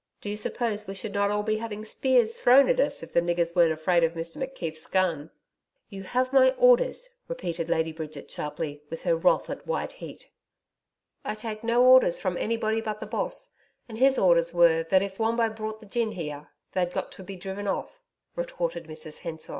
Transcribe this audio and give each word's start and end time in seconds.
Do 0.19 0.31
you 0.31 0.35
suppose 0.35 0.87
we 0.87 0.95
should 0.95 1.13
not 1.13 1.29
all 1.29 1.43
be 1.43 1.57
having 1.57 1.85
spears 1.85 2.35
thrown 2.35 2.67
at 2.69 2.79
us 2.79 3.03
if 3.03 3.13
the 3.13 3.21
niggers 3.21 3.55
weren't 3.55 3.71
afraid 3.71 4.03
of 4.03 4.13
Mr 4.13 4.37
McKeith's 4.41 4.87
gun?' 4.87 5.29
'You 5.89 6.01
have 6.01 6.33
my 6.33 6.53
orders,' 6.57 7.17
repeated 7.27 7.69
Lady 7.69 7.91
Bridget 7.91 8.31
sharply, 8.31 8.81
her 9.03 9.15
wrath 9.15 9.47
at 9.47 9.67
white 9.67 9.91
heat. 9.91 10.31
'I 11.23 11.35
take 11.35 11.63
no 11.63 11.85
orders 11.85 12.19
from 12.19 12.35
anybody 12.37 12.81
but 12.81 12.99
the 12.99 13.05
Boss, 13.05 13.51
and 13.87 13.99
his 13.99 14.17
orders 14.17 14.55
were 14.55 14.81
that 14.89 15.03
if 15.03 15.19
Wombo 15.19 15.51
brought 15.51 15.79
the 15.81 15.85
gin 15.85 16.13
here, 16.13 16.49
they'd 16.71 16.93
got 16.93 17.11
to 17.11 17.23
be 17.23 17.35
driven 17.35 17.67
off,' 17.67 17.99
retorted 18.35 18.85
Mrs 18.85 19.19
Hensor. 19.19 19.49